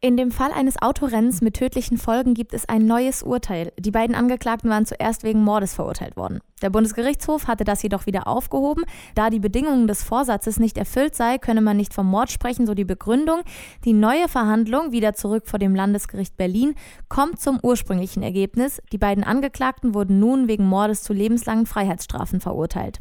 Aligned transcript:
In 0.00 0.16
dem 0.16 0.30
Fall 0.30 0.52
eines 0.52 0.80
Autorennens 0.80 1.40
mit 1.40 1.54
tödlichen 1.54 1.98
Folgen 1.98 2.34
gibt 2.34 2.54
es 2.54 2.68
ein 2.68 2.86
neues 2.86 3.24
Urteil. 3.24 3.72
Die 3.76 3.90
beiden 3.90 4.14
Angeklagten 4.14 4.70
waren 4.70 4.86
zuerst 4.86 5.24
wegen 5.24 5.42
Mordes 5.42 5.74
verurteilt 5.74 6.16
worden. 6.16 6.38
Der 6.62 6.70
Bundesgerichtshof 6.70 7.48
hatte 7.48 7.64
das 7.64 7.82
jedoch 7.82 8.06
wieder 8.06 8.28
aufgehoben. 8.28 8.84
Da 9.16 9.28
die 9.28 9.40
Bedingungen 9.40 9.88
des 9.88 10.04
Vorsatzes 10.04 10.60
nicht 10.60 10.78
erfüllt 10.78 11.16
sei, 11.16 11.38
könne 11.38 11.60
man 11.60 11.76
nicht 11.76 11.94
vom 11.94 12.06
Mord 12.06 12.30
sprechen, 12.30 12.64
so 12.64 12.74
die 12.74 12.84
Begründung. 12.84 13.40
Die 13.84 13.92
neue 13.92 14.28
Verhandlung, 14.28 14.92
wieder 14.92 15.14
zurück 15.14 15.48
vor 15.48 15.58
dem 15.58 15.74
Landesgericht 15.74 16.36
Berlin, 16.36 16.76
kommt 17.08 17.40
zum 17.40 17.58
ursprünglichen 17.60 18.22
Ergebnis. 18.22 18.80
Die 18.92 18.98
beiden 18.98 19.24
Angeklagten 19.24 19.94
wurden 19.94 20.20
nun 20.20 20.46
wegen 20.46 20.64
Mordes 20.64 21.02
zu 21.02 21.12
lebenslangen 21.12 21.66
Freiheitsstrafen 21.66 22.40
verurteilt. 22.40 23.00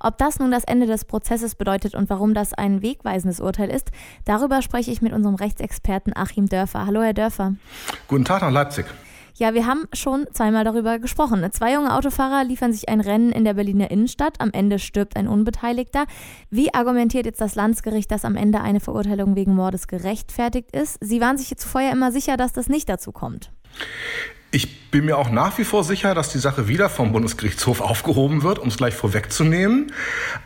Ob 0.00 0.18
das 0.18 0.38
nun 0.38 0.50
das 0.50 0.64
Ende 0.64 0.86
des 0.86 1.04
Prozesses 1.04 1.54
bedeutet 1.54 1.94
und 1.94 2.08
warum 2.10 2.34
das 2.34 2.54
ein 2.54 2.82
wegweisendes 2.82 3.40
Urteil 3.40 3.70
ist, 3.70 3.90
darüber 4.24 4.62
spreche 4.62 4.90
ich 4.90 5.02
mit 5.02 5.12
unserem 5.12 5.34
Rechtsexperten 5.34 6.16
Achim 6.16 6.46
Dörfer. 6.46 6.86
Hallo, 6.86 7.02
Herr 7.02 7.14
Dörfer. 7.14 7.54
Guten 8.06 8.24
Tag 8.24 8.42
nach 8.42 8.52
Leipzig. 8.52 8.86
Ja, 9.38 9.54
wir 9.54 9.66
haben 9.66 9.84
schon 9.92 10.26
zweimal 10.32 10.64
darüber 10.64 10.98
gesprochen. 10.98 11.46
Zwei 11.52 11.72
junge 11.74 11.94
Autofahrer 11.94 12.42
liefern 12.42 12.72
sich 12.72 12.88
ein 12.88 13.00
Rennen 13.00 13.30
in 13.30 13.44
der 13.44 13.54
Berliner 13.54 13.88
Innenstadt. 13.88 14.40
Am 14.40 14.50
Ende 14.52 14.80
stirbt 14.80 15.16
ein 15.16 15.28
Unbeteiligter. 15.28 16.06
Wie 16.50 16.74
argumentiert 16.74 17.24
jetzt 17.24 17.40
das 17.40 17.54
Landsgericht, 17.54 18.10
dass 18.10 18.24
am 18.24 18.34
Ende 18.34 18.60
eine 18.60 18.80
Verurteilung 18.80 19.36
wegen 19.36 19.54
Mordes 19.54 19.86
gerechtfertigt 19.86 20.74
ist? 20.74 20.98
Sie 21.00 21.20
waren 21.20 21.38
sich 21.38 21.56
zuvor 21.56 21.82
ja 21.82 21.92
immer 21.92 22.10
sicher, 22.10 22.36
dass 22.36 22.52
das 22.52 22.68
nicht 22.68 22.88
dazu 22.88 23.12
kommt. 23.12 23.52
Ich 24.50 24.90
bin 24.90 25.04
mir 25.04 25.18
auch 25.18 25.30
nach 25.30 25.58
wie 25.58 25.64
vor 25.64 25.84
sicher, 25.84 26.14
dass 26.14 26.30
die 26.30 26.38
Sache 26.38 26.68
wieder 26.68 26.88
vom 26.88 27.12
Bundesgerichtshof 27.12 27.80
aufgehoben 27.80 28.42
wird, 28.42 28.58
um 28.58 28.68
es 28.68 28.78
gleich 28.78 28.94
vorwegzunehmen. 28.94 29.92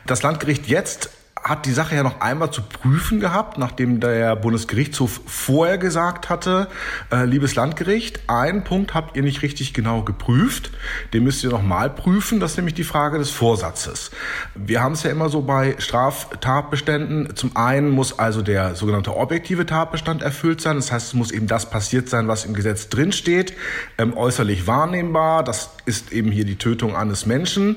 Das 0.06 0.22
Landgericht 0.22 0.66
jetzt 0.66 1.10
hat 1.42 1.66
die 1.66 1.72
Sache 1.72 1.96
ja 1.96 2.02
noch 2.02 2.20
einmal 2.20 2.50
zu 2.52 2.62
prüfen 2.62 3.18
gehabt, 3.18 3.58
nachdem 3.58 3.98
der 3.98 4.36
Bundesgerichtshof 4.36 5.20
vorher 5.26 5.76
gesagt 5.76 6.30
hatte, 6.30 6.68
äh, 7.10 7.24
liebes 7.24 7.56
Landgericht, 7.56 8.20
einen 8.28 8.62
Punkt 8.62 8.94
habt 8.94 9.16
ihr 9.16 9.22
nicht 9.22 9.42
richtig 9.42 9.74
genau 9.74 10.02
geprüft, 10.02 10.70
den 11.12 11.24
müsst 11.24 11.42
ihr 11.42 11.50
nochmal 11.50 11.90
prüfen, 11.90 12.38
das 12.38 12.52
ist 12.52 12.56
nämlich 12.58 12.74
die 12.74 12.84
Frage 12.84 13.18
des 13.18 13.30
Vorsatzes. 13.30 14.12
Wir 14.54 14.82
haben 14.82 14.92
es 14.92 15.02
ja 15.02 15.10
immer 15.10 15.28
so 15.28 15.42
bei 15.42 15.74
Straftatbeständen, 15.78 17.34
zum 17.34 17.56
einen 17.56 17.90
muss 17.90 18.18
also 18.18 18.42
der 18.42 18.76
sogenannte 18.76 19.16
objektive 19.16 19.66
Tatbestand 19.66 20.22
erfüllt 20.22 20.60
sein, 20.60 20.76
das 20.76 20.92
heißt, 20.92 21.08
es 21.08 21.14
muss 21.14 21.32
eben 21.32 21.48
das 21.48 21.68
passiert 21.70 22.08
sein, 22.08 22.28
was 22.28 22.44
im 22.44 22.54
Gesetz 22.54 22.88
drinsteht, 22.88 23.54
ähm, 23.98 24.16
äußerlich 24.16 24.68
wahrnehmbar, 24.68 25.42
das 25.42 25.70
ist 25.86 26.12
eben 26.12 26.30
hier 26.30 26.44
die 26.44 26.56
Tötung 26.56 26.94
eines 26.94 27.26
Menschen. 27.26 27.76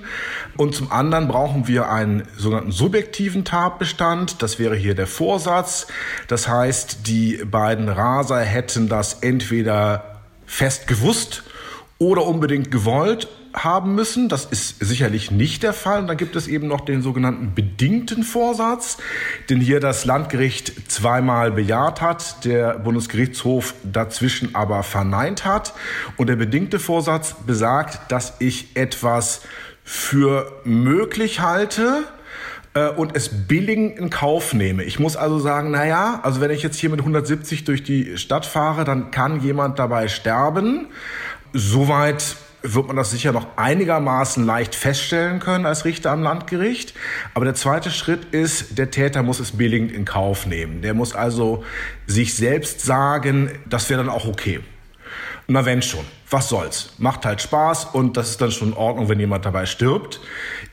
Und 0.57 0.75
zum 0.75 0.91
anderen 0.91 1.27
brauchen 1.27 1.67
wir 1.67 1.89
einen 1.89 2.23
sogenannten 2.37 2.71
subjektiven 2.71 3.43
Tatbestand, 3.43 3.54
Tatbestand. 3.55 4.41
Das 4.41 4.59
wäre 4.59 4.75
hier 4.75 4.95
der 4.95 5.07
Vorsatz. 5.07 5.87
Das 6.27 6.49
heißt, 6.49 7.07
die 7.07 7.37
beiden 7.45 7.87
Raser 7.87 8.41
hätten 8.41 8.89
das 8.89 9.19
entweder 9.21 10.19
fest 10.45 10.87
gewusst 10.87 11.43
oder 11.97 12.25
unbedingt 12.25 12.69
gewollt 12.69 13.29
haben 13.53 13.95
müssen. 13.95 14.27
Das 14.27 14.43
ist 14.43 14.79
sicherlich 14.81 15.31
nicht 15.31 15.63
der 15.63 15.71
Fall. 15.71 16.01
Und 16.01 16.07
dann 16.07 16.17
gibt 16.17 16.35
es 16.35 16.49
eben 16.49 16.67
noch 16.67 16.81
den 16.81 17.01
sogenannten 17.01 17.55
bedingten 17.55 18.23
Vorsatz, 18.23 18.97
den 19.49 19.61
hier 19.61 19.79
das 19.79 20.03
Landgericht 20.03 20.91
zweimal 20.91 21.53
bejaht 21.53 22.01
hat, 22.01 22.43
der 22.43 22.77
Bundesgerichtshof 22.79 23.73
dazwischen 23.85 24.53
aber 24.53 24.83
verneint 24.83 25.45
hat. 25.45 25.73
Und 26.17 26.27
der 26.27 26.35
bedingte 26.35 26.77
Vorsatz 26.77 27.33
besagt, 27.47 28.11
dass 28.11 28.33
ich 28.39 28.75
etwas 28.75 29.43
für 29.85 30.51
möglich 30.65 31.39
halte, 31.39 32.03
äh, 32.75 32.89
und 32.89 33.15
es 33.15 33.29
billig 33.47 33.97
in 33.97 34.09
Kauf 34.11 34.53
nehme. 34.53 34.83
Ich 34.83 34.99
muss 34.99 35.17
also 35.17 35.39
sagen, 35.39 35.71
na 35.71 35.87
ja, 35.87 36.19
also 36.21 36.41
wenn 36.41 36.51
ich 36.51 36.61
jetzt 36.61 36.77
hier 36.77 36.91
mit 36.91 36.99
170 36.99 37.63
durch 37.63 37.83
die 37.83 38.17
Stadt 38.17 38.45
fahre, 38.45 38.83
dann 38.83 39.09
kann 39.09 39.41
jemand 39.41 39.79
dabei 39.79 40.07
sterben. 40.07 40.87
Soweit 41.53 42.35
wird 42.61 42.87
man 42.87 42.95
das 42.95 43.11
sicher 43.11 43.31
noch 43.31 43.57
einigermaßen 43.57 44.45
leicht 44.45 44.75
feststellen 44.75 45.39
können 45.39 45.65
als 45.65 45.85
Richter 45.85 46.11
am 46.11 46.23
Landgericht. 46.23 46.93
Aber 47.33 47.45
der 47.45 47.53
zweite 47.53 47.91
Schritt 47.91 48.33
ist, 48.33 48.77
der 48.77 48.91
Täter 48.91 49.23
muss 49.23 49.39
es 49.39 49.51
billigend 49.51 49.91
in 49.91 50.05
Kauf 50.05 50.45
nehmen. 50.45 50.81
Der 50.81 50.93
muss 50.93 51.15
also 51.15 51.63
sich 52.07 52.35
selbst 52.35 52.81
sagen, 52.81 53.51
das 53.69 53.89
wäre 53.89 54.03
dann 54.03 54.11
auch 54.11 54.27
okay. 54.27 54.61
Na 55.47 55.63
wenn 55.63 55.83
schon, 55.83 56.05
was 56.29 56.49
soll's? 56.49 56.93
Macht 56.97 57.23
halt 57.25 57.39
Spaß 57.39 57.85
und 57.93 58.17
das 58.17 58.31
ist 58.31 58.41
dann 58.41 58.51
schon 58.51 58.69
in 58.69 58.73
Ordnung, 58.73 59.09
wenn 59.09 59.19
jemand 59.19 59.45
dabei 59.45 59.67
stirbt. 59.67 60.19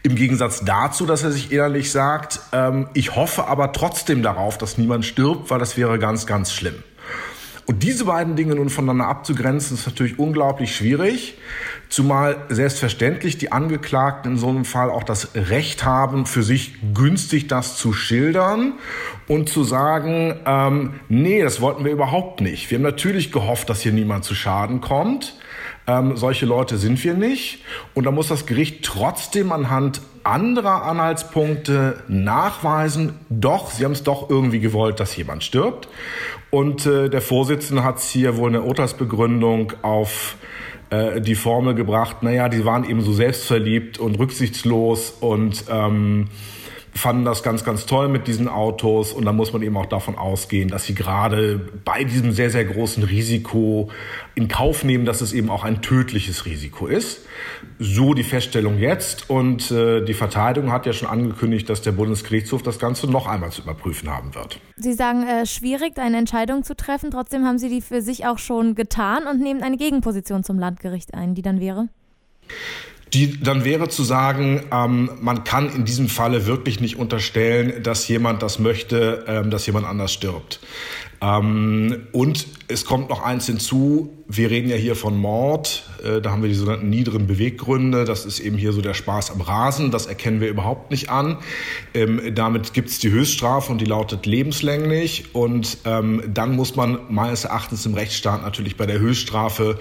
Im 0.02 0.14
Gegensatz 0.14 0.64
dazu, 0.64 1.04
dass 1.04 1.22
er 1.22 1.30
sich 1.30 1.52
innerlich 1.52 1.90
sagt, 1.90 2.40
ähm, 2.52 2.88
ich 2.94 3.14
hoffe 3.14 3.48
aber 3.48 3.72
trotzdem 3.72 4.22
darauf, 4.22 4.56
dass 4.56 4.78
niemand 4.78 5.04
stirbt, 5.04 5.50
weil 5.50 5.58
das 5.58 5.76
wäre 5.76 5.98
ganz, 5.98 6.26
ganz 6.26 6.52
schlimm. 6.52 6.82
Und 7.66 7.82
diese 7.82 8.06
beiden 8.06 8.34
Dinge 8.34 8.54
nun 8.54 8.70
voneinander 8.70 9.06
abzugrenzen, 9.06 9.76
ist 9.76 9.86
natürlich 9.86 10.18
unglaublich 10.18 10.74
schwierig, 10.74 11.38
zumal 11.92 12.46
selbstverständlich 12.48 13.36
die 13.36 13.52
Angeklagten 13.52 14.32
in 14.32 14.38
so 14.38 14.48
einem 14.48 14.64
Fall 14.64 14.90
auch 14.90 15.02
das 15.02 15.34
Recht 15.34 15.84
haben, 15.84 16.24
für 16.24 16.42
sich 16.42 16.72
günstig 16.94 17.48
das 17.48 17.76
zu 17.76 17.92
schildern 17.92 18.72
und 19.28 19.50
zu 19.50 19.62
sagen, 19.62 20.40
ähm, 20.46 20.94
nee, 21.10 21.42
das 21.42 21.60
wollten 21.60 21.84
wir 21.84 21.92
überhaupt 21.92 22.40
nicht. 22.40 22.70
Wir 22.70 22.78
haben 22.78 22.82
natürlich 22.82 23.30
gehofft, 23.30 23.68
dass 23.68 23.82
hier 23.82 23.92
niemand 23.92 24.24
zu 24.24 24.34
Schaden 24.34 24.80
kommt. 24.80 25.36
Ähm, 25.86 26.16
solche 26.16 26.46
Leute 26.46 26.78
sind 26.78 27.04
wir 27.04 27.12
nicht. 27.12 27.62
Und 27.92 28.04
da 28.04 28.10
muss 28.10 28.28
das 28.28 28.46
Gericht 28.46 28.82
trotzdem 28.86 29.52
anhand 29.52 30.00
anderer 30.24 30.84
Anhaltspunkte 30.84 32.04
nachweisen, 32.08 33.18
doch, 33.28 33.70
sie 33.70 33.84
haben 33.84 33.92
es 33.92 34.02
doch 34.02 34.30
irgendwie 34.30 34.60
gewollt, 34.60 34.98
dass 34.98 35.14
jemand 35.14 35.44
stirbt. 35.44 35.88
Und 36.48 36.86
äh, 36.86 37.10
der 37.10 37.20
Vorsitzende 37.20 37.84
hat 37.84 38.00
hier 38.00 38.38
wohl 38.38 38.48
eine 38.48 38.62
Urteilsbegründung 38.62 39.74
auf 39.82 40.36
äh, 40.92 41.22
die 41.22 41.34
Formel 41.34 41.74
gebracht, 41.74 42.22
naja, 42.22 42.50
die 42.50 42.66
waren 42.66 42.84
eben 42.88 43.00
so 43.00 43.12
selbstverliebt 43.12 43.98
und 43.98 44.18
rücksichtslos 44.18 45.10
und 45.20 45.64
ähm, 45.70 46.28
fanden 46.94 47.24
das 47.24 47.42
ganz, 47.42 47.64
ganz 47.64 47.86
toll 47.86 48.08
mit 48.08 48.26
diesen 48.26 48.48
Autos 48.48 49.12
und 49.12 49.24
da 49.24 49.32
muss 49.32 49.52
man 49.52 49.62
eben 49.62 49.76
auch 49.76 49.86
davon 49.86 50.16
ausgehen, 50.16 50.68
dass 50.68 50.84
sie 50.84 50.94
gerade 50.94 51.58
bei 51.84 52.04
diesem 52.04 52.32
sehr, 52.32 52.50
sehr 52.50 52.64
großen 52.64 53.02
Risiko 53.02 53.90
in 54.34 54.48
Kauf 54.48 54.84
nehmen, 54.84 55.06
dass 55.06 55.20
es 55.20 55.32
eben 55.32 55.50
auch 55.50 55.64
ein 55.64 55.80
tödliches 55.80 56.44
Risiko 56.44 56.86
ist. 56.86 57.26
So 57.78 58.12
die 58.14 58.22
Feststellung 58.22 58.78
jetzt 58.78 59.30
und 59.30 59.70
äh, 59.70 60.04
die 60.04 60.14
Verteidigung 60.14 60.70
hat 60.70 60.84
ja 60.84 60.92
schon 60.92 61.08
angekündigt, 61.08 61.68
dass 61.70 61.80
der 61.80 61.92
Bundesgerichtshof 61.92 62.62
das 62.62 62.78
Ganze 62.78 63.10
noch 63.10 63.26
einmal 63.26 63.50
zu 63.50 63.62
überprüfen 63.62 64.10
haben 64.10 64.34
wird. 64.34 64.60
Sie 64.76 64.92
sagen, 64.92 65.26
äh, 65.26 65.46
schwierig, 65.46 65.98
eine 65.98 66.18
Entscheidung 66.18 66.62
zu 66.62 66.76
treffen, 66.76 67.10
trotzdem 67.10 67.46
haben 67.46 67.58
Sie 67.58 67.70
die 67.70 67.80
für 67.80 68.02
sich 68.02 68.26
auch 68.26 68.38
schon 68.38 68.74
getan 68.74 69.26
und 69.26 69.40
nehmen 69.40 69.62
eine 69.62 69.78
Gegenposition 69.78 70.44
zum 70.44 70.58
Landgericht 70.58 71.14
ein, 71.14 71.34
die 71.34 71.42
dann 71.42 71.58
wäre? 71.58 71.88
Die 73.14 73.40
dann 73.40 73.64
wäre 73.64 73.88
zu 73.88 74.04
sagen, 74.04 74.62
ähm, 74.72 75.10
man 75.20 75.44
kann 75.44 75.74
in 75.74 75.84
diesem 75.84 76.08
Falle 76.08 76.46
wirklich 76.46 76.80
nicht 76.80 76.96
unterstellen, 76.96 77.82
dass 77.82 78.08
jemand 78.08 78.42
das 78.42 78.58
möchte, 78.58 79.24
ähm, 79.26 79.50
dass 79.50 79.66
jemand 79.66 79.86
anders 79.86 80.12
stirbt. 80.12 80.60
Ähm, 81.20 82.06
und 82.12 82.46
es 82.68 82.84
kommt 82.84 83.10
noch 83.10 83.22
eins 83.22 83.46
hinzu, 83.46 84.10
wir 84.26 84.50
reden 84.50 84.68
ja 84.68 84.76
hier 84.76 84.96
von 84.96 85.16
Mord, 85.16 85.84
äh, 86.02 86.20
da 86.20 86.32
haben 86.32 86.42
wir 86.42 86.48
die 86.48 86.54
sogenannten 86.54 86.90
niederen 86.90 87.26
Beweggründe, 87.26 88.04
das 88.04 88.24
ist 88.24 88.40
eben 88.40 88.56
hier 88.56 88.72
so 88.72 88.80
der 88.80 88.94
Spaß 88.94 89.30
am 89.30 89.40
Rasen, 89.40 89.90
das 89.92 90.06
erkennen 90.06 90.40
wir 90.40 90.48
überhaupt 90.48 90.90
nicht 90.90 91.10
an. 91.10 91.36
Ähm, 91.94 92.34
damit 92.34 92.72
gibt 92.72 92.88
es 92.88 92.98
die 92.98 93.10
Höchststrafe 93.10 93.70
und 93.70 93.80
die 93.80 93.84
lautet 93.84 94.26
lebenslänglich. 94.26 95.34
Und 95.34 95.78
ähm, 95.84 96.22
dann 96.26 96.56
muss 96.56 96.74
man 96.74 96.98
meines 97.08 97.44
Erachtens 97.44 97.86
im 97.86 97.94
Rechtsstaat 97.94 98.42
natürlich 98.42 98.76
bei 98.76 98.86
der 98.86 98.98
Höchststrafe 98.98 99.78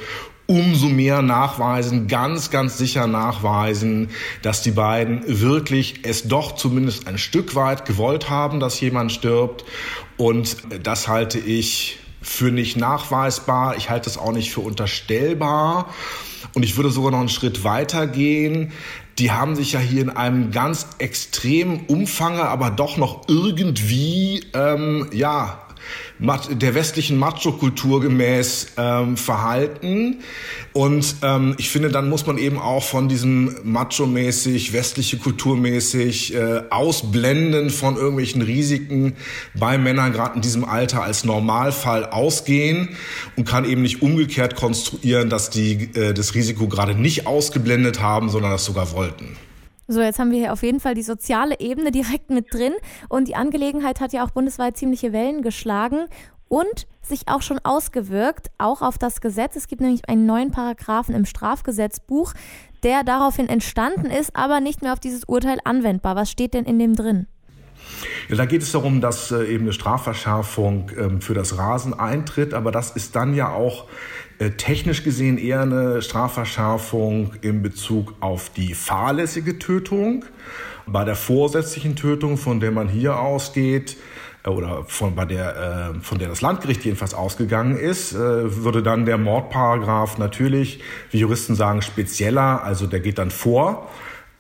umso 0.52 0.90
mehr 0.90 1.22
nachweisen, 1.22 2.08
ganz, 2.08 2.52
ganz 2.52 2.78
sicher 2.78 3.08
nachweisen, 3.08 4.10
dass 4.42 4.62
die 4.62 4.72
beiden 4.72 5.24
wirklich 5.26 6.02
es 6.04 6.28
doch 6.28 6.56
zumindest 6.56 7.08
ein 7.08 7.18
Stück 7.18 7.56
weit 7.56 7.86
gewollt 7.86 8.30
haben, 8.30 8.60
dass 8.60 8.82
jemand 8.82 9.14
stirbt. 9.14 9.64
Und 10.18 10.58
das 10.84 11.08
halte 11.08 11.40
ich 11.40 12.00
für 12.22 12.52
nicht 12.52 12.76
nachweisbar. 12.76 13.78
Ich 13.78 13.90
halte 13.90 14.10
es 14.10 14.18
auch 14.18 14.34
nicht 14.34 14.52
für 14.52 14.60
unterstellbar. 14.60 15.88
Und 16.54 16.64
ich 16.64 16.76
würde 16.76 16.90
sogar 16.90 17.12
noch 17.12 17.20
einen 17.20 17.30
Schritt 17.30 17.64
weiter 17.64 18.06
gehen. 18.06 18.74
Die 19.20 19.32
haben 19.32 19.56
sich 19.56 19.72
ja 19.72 19.80
hier 19.80 20.02
in 20.02 20.10
einem 20.10 20.52
ganz 20.52 20.86
extremen 20.98 21.86
Umfang, 21.88 22.40
aber 22.40 22.72
doch 22.72 22.98
noch 22.98 23.30
irgendwie, 23.30 24.44
ähm, 24.54 25.08
ja, 25.14 25.61
der 26.20 26.76
westlichen 26.76 27.18
Macho-Kultur 27.18 28.02
gemäß 28.02 28.68
ähm, 28.78 29.18
verhalten. 29.18 30.20
Und 30.74 31.16
ähm, 31.24 31.56
ich 31.58 31.70
finde, 31.70 31.90
dann 31.90 32.10
muss 32.10 32.26
man 32.26 32.38
eben 32.38 32.58
auch 32.58 32.84
von 32.84 33.10
diesem 33.10 33.56
Macho-mäßig, 33.64 34.74
westliche 34.74 35.18
Kulturmäßig 35.18 36.36
äh, 36.36 36.64
Ausblenden 36.70 37.70
von 37.70 37.96
irgendwelchen 37.96 38.42
Risiken 38.42 39.16
bei 39.54 39.78
Männern 39.78 40.14
gerade 40.14 40.36
in 40.36 40.42
diesem 40.42 40.64
Alter 40.64 41.04
als 41.04 41.24
Normalfall 41.24 42.06
ausgehen 42.06 42.90
und 43.36 43.48
kann 43.48 43.66
eben 43.66 43.82
nicht 43.82 44.02
umgekehrt 44.02 44.56
konstruieren, 44.56 45.30
dass 45.30 45.50
die 45.50 45.90
äh, 45.96 46.14
das 46.14 46.36
Risiko 46.36 46.68
gerade 46.68 46.96
nicht 46.96 47.28
ausgeblendet 47.28 48.02
haben, 48.02 48.30
sondern 48.30 48.52
das 48.52 48.66
sogar 48.66 48.92
wollten. 48.92 49.36
So, 49.92 50.00
jetzt 50.00 50.20
haben 50.20 50.32
wir 50.32 50.40
hier 50.40 50.54
auf 50.54 50.64
jeden 50.64 50.80
Fall 50.80 50.96
die 50.96 51.04
soziale 51.04 51.60
Ebene 51.60 51.92
direkt 51.92 52.30
mit 52.30 52.54
drin 52.54 52.72
und 53.10 53.28
die 53.28 53.36
Angelegenheit 53.36 54.00
hat 54.00 54.14
ja 54.14 54.24
auch 54.24 54.32
bundesweit 54.32 54.78
ziemliche 54.78 55.12
Wellen 55.12 55.42
geschlagen 55.42 56.06
und 56.48 56.88
sich 57.02 57.28
auch 57.28 57.42
schon 57.42 57.60
ausgewirkt, 57.60 58.52
auch 58.58 58.82
auf 58.82 58.98
das 58.98 59.20
Gesetz. 59.20 59.58
Es 59.58 59.68
gibt 59.68 59.82
nämlich 59.82 60.08
einen 60.08 60.26
neuen 60.26 60.52
Paragraphen 60.52 61.14
im 61.14 61.26
Strafgesetzbuch, 61.26 62.34
der 62.84 63.04
daraufhin 63.04 63.50
entstanden 63.50 64.06
ist, 64.06 64.34
aber 64.34 64.62
nicht 64.62 64.82
mehr 64.82 64.94
auf 64.94 65.02
dieses 65.02 65.26
Urteil 65.26 65.60
anwendbar. 65.66 66.16
Was 66.16 66.32
steht 66.32 66.54
denn 66.54 66.64
in 66.64 66.80
dem 66.80 66.96
drin? 66.96 67.28
Ja, 68.30 68.36
da 68.36 68.46
geht 68.46 68.62
es 68.62 68.72
darum, 68.72 69.02
dass 69.02 69.32
äh, 69.32 69.44
eben 69.46 69.66
eine 69.66 69.74
Strafverschärfung 69.74 70.92
ähm, 70.98 71.22
für 71.22 71.34
das 71.34 71.58
Rasen 71.58 71.94
eintritt, 71.94 72.54
aber 72.54 72.72
das 72.72 72.92
ist 72.92 73.16
dann 73.16 73.34
ja 73.34 73.50
auch 73.50 73.88
äh, 74.40 74.52
technisch 74.52 75.04
gesehen 75.04 75.38
eher 75.38 75.62
eine 75.62 76.02
Strafverschärfung 76.02 77.34
in 77.42 77.62
Bezug 77.62 78.14
auf 78.20 78.50
die 78.50 78.74
fahrlässige 78.74 79.60
Tötung. 79.60 80.26
Bei 80.88 81.04
der 81.04 81.16
vorsätzlichen 81.16 81.96
Tötung, 81.96 82.38
von 82.38 82.60
der 82.60 82.72
man 82.72 82.88
hier 82.88 83.20
ausgeht, 83.20 83.98
äh, 84.44 84.50
oder 84.50 84.86
von, 84.88 85.16
bei 85.16 85.26
der, 85.26 85.96
von 86.02 86.18
der 86.18 86.30
das 86.30 86.42
Landgericht 86.42 86.84
jedenfalls 86.86 87.14
ausgegangen 87.14 87.78
ist, 87.78 88.16
würde 88.16 88.82
dann 88.82 89.06
der 89.06 89.18
Mordparagraph 89.18 90.18
natürlich, 90.18 90.82
wie 91.12 91.20
Juristen 91.20 91.56
sagen, 91.56 91.82
spezieller, 91.82 92.64
also 92.64 92.88
der 92.88 93.02
geht 93.02 93.20
dann 93.20 93.30
vor 93.30 93.90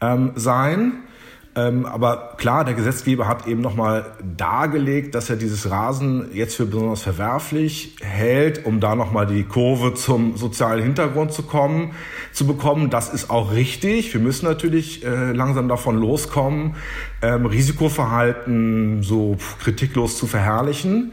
ähm, 0.01 0.31
sein. 0.35 1.03
Ähm, 1.53 1.85
aber 1.85 2.35
klar, 2.37 2.63
der 2.63 2.75
Gesetzgeber 2.75 3.27
hat 3.27 3.45
eben 3.45 3.59
nochmal 3.59 4.05
dargelegt, 4.37 5.15
dass 5.15 5.29
er 5.29 5.35
dieses 5.35 5.69
Rasen 5.69 6.29
jetzt 6.33 6.55
für 6.55 6.65
besonders 6.65 7.01
verwerflich 7.01 7.97
hält, 8.01 8.65
um 8.65 8.79
da 8.79 8.95
nochmal 8.95 9.27
die 9.27 9.43
Kurve 9.43 9.93
zum 9.93 10.37
sozialen 10.37 10.81
Hintergrund 10.81 11.33
zu 11.33 11.43
kommen, 11.43 11.91
zu 12.31 12.47
bekommen. 12.47 12.89
Das 12.89 13.13
ist 13.13 13.29
auch 13.29 13.51
richtig. 13.51 14.13
Wir 14.13 14.21
müssen 14.21 14.45
natürlich 14.45 15.05
äh, 15.05 15.33
langsam 15.33 15.67
davon 15.67 15.97
loskommen, 15.97 16.75
ähm, 17.21 17.45
Risikoverhalten 17.45 19.03
so 19.03 19.35
kritiklos 19.61 20.17
zu 20.17 20.27
verherrlichen. 20.27 21.11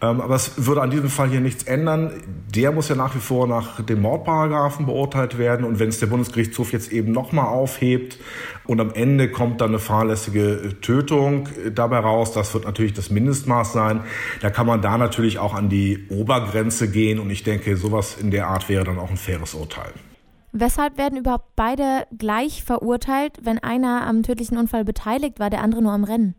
Ähm, 0.00 0.20
aber 0.20 0.34
es 0.34 0.66
würde 0.66 0.82
an 0.82 0.90
diesem 0.90 1.08
Fall 1.08 1.28
hier 1.28 1.40
nichts 1.40 1.64
ändern. 1.64 2.10
Der 2.54 2.72
muss 2.72 2.88
ja 2.88 2.94
nach 2.94 3.14
wie 3.14 3.20
vor 3.20 3.46
nach 3.46 3.80
dem 3.80 4.02
Mordparagraphen 4.02 4.86
beurteilt 4.86 5.38
werden. 5.38 5.64
Und 5.64 5.78
wenn 5.78 5.88
es 5.88 6.00
der 6.00 6.06
Bundesgerichtshof 6.06 6.72
jetzt 6.72 6.92
eben 6.92 7.12
nochmal 7.12 7.46
aufhebt 7.46 8.18
und 8.66 8.80
am 8.80 8.92
Ende 8.92 9.30
kommt 9.30 9.60
dann 9.60 9.70
eine 9.70 9.78
fahrlässige 9.78 10.76
Tötung 10.80 11.48
dabei 11.74 11.98
raus, 11.98 12.32
das 12.32 12.52
wird 12.54 12.64
natürlich 12.64 12.92
das 12.92 13.10
Mindestmaß 13.10 13.72
sein. 13.72 14.00
Da 14.40 14.50
kann 14.50 14.66
man 14.66 14.82
da 14.82 14.98
natürlich 14.98 15.38
auch 15.38 15.54
an 15.54 15.68
die 15.68 16.08
Obergrenze 16.10 16.90
gehen. 16.90 17.18
Und 17.18 17.30
ich 17.30 17.42
denke, 17.42 17.76
sowas 17.76 18.16
in 18.20 18.30
der 18.30 18.48
Art 18.48 18.68
wäre 18.68 18.84
dann 18.84 18.98
auch 18.98 19.10
ein 19.10 19.16
faires 19.16 19.54
Urteil. 19.54 19.92
Weshalb 20.56 20.98
werden 20.98 21.18
überhaupt 21.18 21.56
beide 21.56 22.06
gleich 22.16 22.62
verurteilt, 22.62 23.38
wenn 23.42 23.58
einer 23.58 24.06
am 24.06 24.22
tödlichen 24.22 24.56
Unfall 24.56 24.84
beteiligt 24.84 25.40
war, 25.40 25.50
der 25.50 25.62
andere 25.62 25.82
nur 25.82 25.92
am 25.92 26.04
Rennen? 26.04 26.36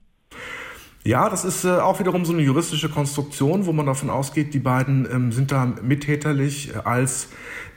Ja, 1.07 1.29
das 1.29 1.45
ist 1.45 1.65
äh, 1.65 1.69
auch 1.69 1.99
wiederum 1.99 2.25
so 2.25 2.33
eine 2.33 2.41
juristische 2.41 2.89
Konstruktion, 2.89 3.67
wo 3.67 3.73
man 3.73 3.85
davon 3.85 4.09
ausgeht, 4.09 4.55
die 4.55 4.59
beiden 4.59 5.07
ähm, 5.13 5.31
sind 5.31 5.51
da 5.51 5.71
mittäterlich 5.83 6.73
äh, 6.73 6.79
als, 6.83 7.27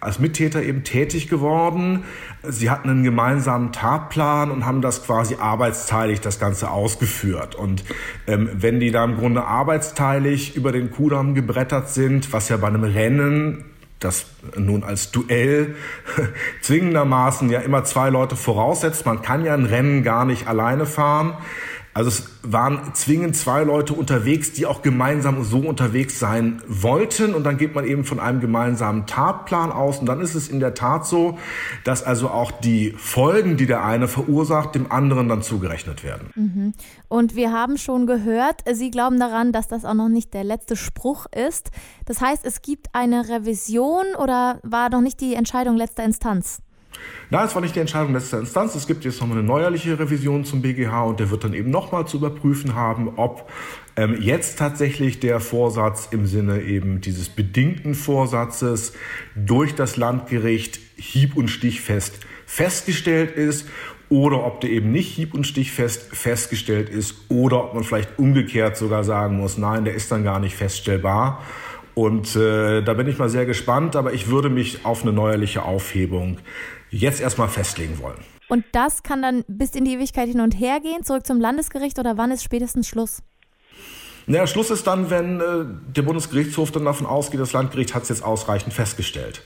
als 0.01 0.19
Mittäter 0.19 0.63
eben 0.63 0.83
tätig 0.83 1.29
geworden. 1.29 2.05
Sie 2.43 2.71
hatten 2.71 2.89
einen 2.89 3.05
gemeinsamen 3.05 3.71
Tatplan 3.71 4.51
und 4.51 4.65
haben 4.65 4.81
das 4.81 5.05
quasi 5.05 5.37
arbeitsteilig 5.39 6.23
das 6.23 6.41
Ganze 6.41 6.71
ausgeführt. 6.71 7.55
Und 7.55 7.85
ähm, 8.27 8.49
wenn 8.55 8.81
die 8.81 8.93
da 8.93 9.05
im 9.05 9.19
Grunde 9.19 9.45
arbeitsteilig 9.45 10.57
über 10.57 10.73
den 10.73 10.91
Kudamm 10.91 11.35
gebrettert 11.35 11.91
sind, 11.91 12.33
was 12.33 12.49
ja 12.49 12.57
bei 12.57 12.69
einem 12.69 12.85
Rennen 12.85 13.67
das 14.01 14.25
nun 14.57 14.85
als 14.85 15.11
Duell 15.11 15.75
zwingendermaßen 16.63 17.51
ja 17.51 17.61
immer 17.61 17.85
zwei 17.85 18.09
Leute 18.09 18.37
voraussetzt. 18.37 19.05
Man 19.05 19.21
kann 19.21 19.45
ja 19.45 19.53
ein 19.53 19.67
Rennen 19.67 20.03
gar 20.03 20.25
nicht 20.25 20.47
alleine 20.47 20.87
fahren. 20.87 21.35
Also 21.95 22.09
es 22.09 22.31
waren 22.43 22.95
zwingend 22.95 23.37
zwei 23.37 23.65
Leute 23.65 23.95
unterwegs, 23.95 24.53
die 24.53 24.67
auch 24.67 24.83
gemeinsam 24.83 25.43
so 25.43 25.59
unterwegs 25.59 26.19
sein 26.19 26.63
wollten. 26.69 27.35
Und 27.35 27.45
dann 27.45 27.57
geht 27.57 27.75
man 27.75 27.85
eben 27.85 28.05
von 28.05 28.21
einem 28.21 28.41
gemeinsamen 28.41 29.07
Tatplan 29.07 29.73
aus. 29.73 29.99
Und 29.99 30.07
dann 30.07 30.21
ist 30.21 30.35
es 30.35 30.49
in 30.49 30.61
der 30.61 30.75
Tat 30.75 31.07
so, 31.07 31.39
dass 31.85 32.03
also 32.03 32.29
auch 32.29 32.53
die 32.53 32.95
Folgen, 32.97 33.57
die 33.57 33.67
der 33.67 33.85
eine 33.85 34.09
verursacht, 34.09 34.75
dem 34.75 34.93
anderen 34.93 35.29
dann 35.29 35.43
zugerechnet 35.43 36.05
werden. 36.05 36.31
Mhm. 36.35 36.75
Und 37.09 37.35
wir 37.35 37.53
haben 37.53 37.79
schon 37.79 38.07
gehört, 38.07 38.63
Sie 38.73 38.91
glauben 38.91 39.19
daran, 39.19 39.53
dass 39.53 39.69
das 39.69 39.85
auch 39.85 39.95
noch 39.95 40.09
nicht 40.09 40.35
der 40.35 40.45
letzte 40.45 40.77
Spruch 40.77 41.27
ist. 41.27 41.71
Das 42.05 42.21
heißt, 42.21 42.45
es 42.45 42.63
gibt 42.63 42.89
eine 42.93 43.29
Revision 43.29 44.05
oder 44.19 44.61
war 44.63 44.91
noch 44.91 45.01
nicht 45.01 45.21
die 45.21 45.35
Entscheidung 45.35 45.77
letzter 45.77 46.05
Instanz? 46.05 46.61
Na, 47.31 47.45
es 47.45 47.55
war 47.55 47.61
nicht 47.61 47.77
die 47.77 47.81
Entscheidung 47.81 48.15
letzter 48.15 48.39
Instanz. 48.39 48.75
Es 48.75 48.87
gibt 48.87 49.05
jetzt 49.05 49.21
nochmal 49.21 49.39
eine 49.39 49.47
neuerliche 49.47 49.99
Revision 49.99 50.45
zum 50.45 50.63
BGH 50.63 51.05
und 51.05 51.21
der 51.21 51.31
wird 51.31 51.45
dann 51.45 51.53
eben 51.53 51.71
nochmal 51.71 52.07
zu 52.07 52.17
überprüfen 52.17 52.75
haben, 52.75 53.13
ob 53.17 53.51
ähm, 53.97 54.17
jetzt 54.21 54.59
tatsächlich 54.59 55.21
der 55.21 55.39
Vorsatz 55.41 56.09
im 56.11 56.27
Sinne 56.27 56.63
eben 56.63 57.03
dieses 57.03 57.29
bedingten 57.29 57.95
Vorsatzes 57.95 58.95
durch 59.37 59.75
das 59.75 59.97
Landgericht 59.99 60.81
hieb- 60.97 61.37
und 61.37 61.49
stichfest 61.49 62.21
festgestellt 62.47 63.33
ist 63.37 63.69
oder 64.09 64.47
ob 64.47 64.63
der 64.63 64.71
eben 64.71 64.91
nicht 64.91 65.15
hieb- 65.15 65.35
und 65.35 65.47
stichfest 65.47 66.17
festgestellt 66.17 66.89
ist 66.89 67.15
oder 67.29 67.63
ob 67.65 67.75
man 67.75 67.85
vielleicht 67.85 68.19
umgekehrt 68.19 68.79
sogar 68.79 69.05
sagen 69.05 69.37
muss, 69.37 69.59
nein, 69.59 69.85
der 69.85 69.95
ist 69.95 70.11
dann 70.11 70.25
gar 70.25 70.41
nicht 70.41 70.57
feststellbar. 70.57 71.43
Und 71.95 72.37
äh, 72.37 72.81
da 72.81 72.95
bin 72.95 73.09
ich 73.09 73.19
mal 73.19 73.29
sehr 73.29 73.45
gespannt, 73.45 73.97
aber 73.97 74.13
ich 74.13 74.29
würde 74.31 74.49
mich 74.49 74.87
auf 74.87 75.03
eine 75.03 75.13
neuerliche 75.13 75.65
Aufhebung 75.65 76.39
jetzt 76.91 77.21
erstmal 77.21 77.49
festlegen 77.49 77.99
wollen. 78.01 78.19
Und 78.49 78.65
das 78.73 79.03
kann 79.03 79.23
dann 79.23 79.45
bis 79.47 79.71
in 79.75 79.85
die 79.85 79.95
Ewigkeit 79.95 80.29
hin 80.29 80.41
und 80.41 80.53
her 80.53 80.81
gehen, 80.81 81.05
zurück 81.05 81.27
zum 81.27 81.41
Landesgericht 81.41 81.99
oder 81.99 82.17
wann 82.17 82.31
ist 82.31 82.43
spätestens 82.43 82.89
Schluss? 82.89 83.23
Naja, 84.27 84.47
Schluss 84.47 84.71
ist 84.71 84.87
dann, 84.87 85.11
wenn 85.11 85.41
äh, 85.41 85.65
der 85.95 86.03
Bundesgerichtshof 86.03 86.71
dann 86.71 86.85
davon 86.85 87.07
ausgeht, 87.07 87.41
das 87.41 87.53
Landgericht 87.53 87.95
hat 87.95 88.03
es 88.03 88.11
jetzt 88.11 88.23
ausreichend 88.23 88.75
festgestellt. 88.75 89.43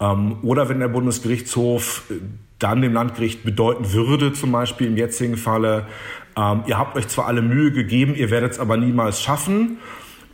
Ähm, 0.00 0.38
oder 0.42 0.68
wenn 0.68 0.80
der 0.80 0.88
Bundesgerichtshof 0.88 2.04
äh, 2.10 2.14
dann 2.58 2.82
dem 2.82 2.92
Landgericht 2.92 3.44
bedeuten 3.44 3.92
würde, 3.92 4.32
zum 4.32 4.52
Beispiel 4.52 4.88
im 4.88 4.96
jetzigen 4.96 5.36
Falle, 5.36 5.86
ähm, 6.36 6.64
ihr 6.66 6.78
habt 6.78 6.96
euch 6.96 7.08
zwar 7.08 7.26
alle 7.26 7.40
Mühe 7.42 7.70
gegeben, 7.72 8.14
ihr 8.14 8.30
werdet 8.30 8.52
es 8.52 8.58
aber 8.58 8.76
niemals 8.76 9.22
schaffen. 9.22 9.78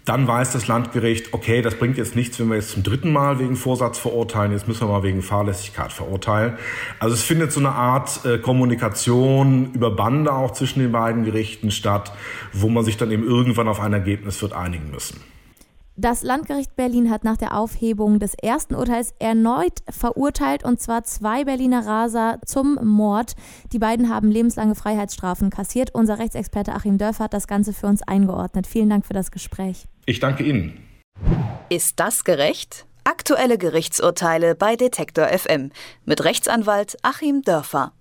Dann 0.04 0.26
weiß 0.26 0.52
das 0.52 0.66
Landgericht, 0.66 1.32
okay, 1.32 1.62
das 1.62 1.76
bringt 1.76 1.96
jetzt 1.96 2.16
nichts, 2.16 2.40
wenn 2.40 2.48
wir 2.48 2.56
jetzt 2.56 2.70
zum 2.70 2.82
dritten 2.82 3.12
Mal 3.12 3.38
wegen 3.38 3.54
Vorsatz 3.54 3.98
verurteilen, 3.98 4.50
jetzt 4.50 4.66
müssen 4.66 4.88
wir 4.88 4.92
mal 4.92 5.04
wegen 5.04 5.22
Fahrlässigkeit 5.22 5.92
verurteilen. 5.92 6.54
Also 6.98 7.14
es 7.14 7.22
findet 7.22 7.52
so 7.52 7.60
eine 7.60 7.70
Art 7.70 8.24
äh, 8.24 8.38
Kommunikation 8.38 9.72
über 9.74 9.92
Bande 9.92 10.32
auch 10.32 10.52
zwischen 10.52 10.80
den 10.80 10.90
beiden 10.90 11.24
Gerichten 11.24 11.70
statt, 11.70 12.12
wo 12.52 12.68
man 12.68 12.84
sich 12.84 12.96
dann 12.96 13.12
eben 13.12 13.24
irgendwann 13.24 13.68
auf 13.68 13.78
ein 13.78 13.92
Ergebnis 13.92 14.42
wird 14.42 14.54
einigen 14.54 14.90
müssen. 14.90 15.20
Das 15.94 16.22
Landgericht 16.22 16.74
Berlin 16.74 17.10
hat 17.10 17.22
nach 17.22 17.36
der 17.36 17.56
Aufhebung 17.56 18.18
des 18.18 18.34
ersten 18.34 18.74
Urteils 18.74 19.14
erneut 19.18 19.82
verurteilt, 19.90 20.64
und 20.64 20.80
zwar 20.80 21.04
zwei 21.04 21.44
Berliner 21.44 21.86
Raser 21.86 22.38
zum 22.46 22.78
Mord. 22.82 23.34
Die 23.72 23.78
beiden 23.78 24.08
haben 24.08 24.30
lebenslange 24.30 24.74
Freiheitsstrafen 24.74 25.50
kassiert. 25.50 25.94
Unser 25.94 26.18
Rechtsexperte 26.18 26.74
Achim 26.74 26.96
Dörfer 26.96 27.24
hat 27.24 27.34
das 27.34 27.46
Ganze 27.46 27.74
für 27.74 27.88
uns 27.88 28.02
eingeordnet. 28.02 28.66
Vielen 28.66 28.88
Dank 28.88 29.04
für 29.04 29.12
das 29.12 29.30
Gespräch. 29.30 29.86
Ich 30.04 30.18
danke 30.18 30.42
Ihnen. 30.42 30.82
Ist 31.68 32.00
das 32.00 32.24
gerecht? 32.24 32.86
Aktuelle 33.04 33.56
Gerichtsurteile 33.56 34.54
bei 34.54 34.74
Detektor 34.76 35.28
FM 35.28 35.70
mit 36.04 36.24
Rechtsanwalt 36.24 36.96
Achim 37.02 37.42
Dörfer. 37.42 37.92